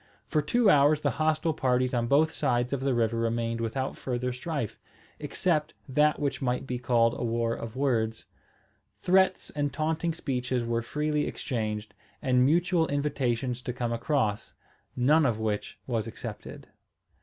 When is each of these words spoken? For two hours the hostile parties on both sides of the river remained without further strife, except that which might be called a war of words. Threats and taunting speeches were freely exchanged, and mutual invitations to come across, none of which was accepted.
For 0.25 0.41
two 0.41 0.67
hours 0.67 1.01
the 1.01 1.11
hostile 1.21 1.53
parties 1.53 1.93
on 1.93 2.07
both 2.07 2.33
sides 2.33 2.73
of 2.73 2.79
the 2.79 2.95
river 2.95 3.17
remained 3.19 3.61
without 3.61 3.95
further 3.95 4.33
strife, 4.33 4.79
except 5.19 5.75
that 5.87 6.17
which 6.19 6.41
might 6.41 6.65
be 6.65 6.79
called 6.79 7.13
a 7.19 7.23
war 7.23 7.53
of 7.53 7.75
words. 7.75 8.25
Threats 9.03 9.51
and 9.51 9.71
taunting 9.71 10.15
speeches 10.15 10.63
were 10.63 10.81
freely 10.81 11.27
exchanged, 11.27 11.93
and 12.19 12.43
mutual 12.43 12.87
invitations 12.87 13.61
to 13.61 13.73
come 13.73 13.93
across, 13.93 14.53
none 14.95 15.23
of 15.23 15.37
which 15.39 15.77
was 15.85 16.07
accepted. 16.07 16.65